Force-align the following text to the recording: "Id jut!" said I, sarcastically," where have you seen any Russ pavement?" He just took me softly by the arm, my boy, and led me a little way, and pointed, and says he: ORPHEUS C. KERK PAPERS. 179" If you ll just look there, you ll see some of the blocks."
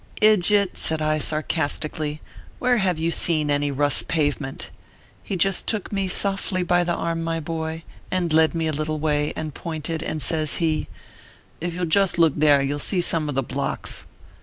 "Id 0.21 0.39
jut!" 0.41 0.77
said 0.77 0.99
I, 0.99 1.19
sarcastically," 1.19 2.21
where 2.57 2.77
have 2.79 2.97
you 2.97 3.11
seen 3.11 3.51
any 3.51 3.69
Russ 3.69 4.01
pavement?" 4.01 4.71
He 5.23 5.35
just 5.35 5.67
took 5.67 5.91
me 5.91 6.07
softly 6.07 6.63
by 6.63 6.83
the 6.83 6.95
arm, 6.95 7.23
my 7.23 7.39
boy, 7.39 7.83
and 8.09 8.33
led 8.33 8.55
me 8.55 8.65
a 8.65 8.71
little 8.73 8.97
way, 8.97 9.31
and 9.35 9.53
pointed, 9.53 10.01
and 10.01 10.19
says 10.19 10.55
he: 10.55 10.87
ORPHEUS 10.87 10.89
C. 10.89 10.89
KERK 10.89 11.59
PAPERS. 11.59 11.61
179" 11.61 11.67
If 11.69 11.73
you 11.75 11.81
ll 11.83 11.91
just 11.91 12.17
look 12.17 12.33
there, 12.35 12.61
you 12.63 12.75
ll 12.77 12.79
see 12.79 13.01
some 13.01 13.29
of 13.29 13.35
the 13.35 13.43
blocks." 13.43 14.07